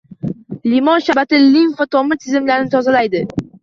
Limon 0.71 1.03
sharbati 1.09 1.43
limfa 1.51 1.89
tomir 1.99 2.23
tizimlarini 2.25 2.77
tozalaydi. 2.79 3.29